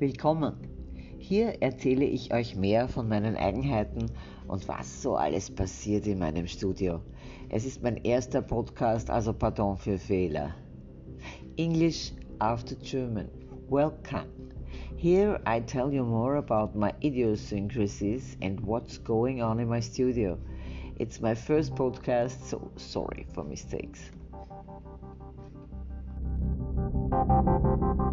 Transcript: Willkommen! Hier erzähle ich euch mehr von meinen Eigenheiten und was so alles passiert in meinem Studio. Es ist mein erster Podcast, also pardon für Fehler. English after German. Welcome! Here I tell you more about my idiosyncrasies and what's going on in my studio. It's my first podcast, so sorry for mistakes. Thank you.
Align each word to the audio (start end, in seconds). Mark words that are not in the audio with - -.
Willkommen! 0.00 0.54
Hier 1.18 1.60
erzähle 1.60 2.06
ich 2.06 2.32
euch 2.32 2.56
mehr 2.56 2.88
von 2.88 3.06
meinen 3.06 3.36
Eigenheiten 3.36 4.06
und 4.48 4.66
was 4.66 5.02
so 5.02 5.16
alles 5.16 5.50
passiert 5.50 6.06
in 6.06 6.18
meinem 6.18 6.46
Studio. 6.46 7.02
Es 7.50 7.66
ist 7.66 7.82
mein 7.82 7.98
erster 7.98 8.40
Podcast, 8.40 9.10
also 9.10 9.34
pardon 9.34 9.76
für 9.76 9.98
Fehler. 9.98 10.54
English 11.58 12.14
after 12.38 12.76
German. 12.76 13.28
Welcome! 13.68 14.24
Here 14.96 15.38
I 15.46 15.60
tell 15.60 15.92
you 15.92 16.02
more 16.02 16.38
about 16.38 16.74
my 16.74 16.94
idiosyncrasies 17.04 18.38
and 18.40 18.58
what's 18.66 19.04
going 19.04 19.42
on 19.42 19.58
in 19.58 19.68
my 19.68 19.82
studio. 19.82 20.38
It's 20.98 21.20
my 21.20 21.34
first 21.34 21.74
podcast, 21.74 22.42
so 22.48 22.70
sorry 22.76 23.26
for 23.34 23.44
mistakes. 23.44 24.10
Thank 27.10 28.00
you. 28.00 28.09